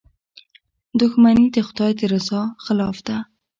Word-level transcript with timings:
•دښمني 0.99 1.45
د 1.55 1.57
خدای 1.67 1.91
د 1.99 2.01
رضا 2.13 2.41
خلاف 2.65 2.97
ده. 3.07 3.17